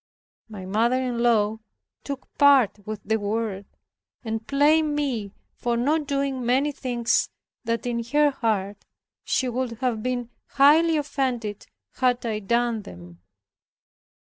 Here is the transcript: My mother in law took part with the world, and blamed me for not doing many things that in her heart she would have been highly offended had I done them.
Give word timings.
My 0.49 0.65
mother 0.65 0.99
in 0.99 1.19
law 1.19 1.59
took 2.03 2.27
part 2.39 2.87
with 2.87 3.01
the 3.05 3.19
world, 3.19 3.65
and 4.23 4.43
blamed 4.47 4.95
me 4.95 5.31
for 5.53 5.77
not 5.77 6.07
doing 6.07 6.43
many 6.43 6.71
things 6.71 7.29
that 7.65 7.85
in 7.85 8.03
her 8.05 8.31
heart 8.31 8.83
she 9.23 9.47
would 9.47 9.73
have 9.73 10.01
been 10.01 10.31
highly 10.47 10.97
offended 10.97 11.67
had 11.97 12.25
I 12.25 12.39
done 12.39 12.81
them. 12.81 13.21